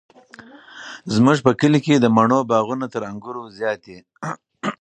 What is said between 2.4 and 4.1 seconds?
باغونه تر انګورو زیات دي.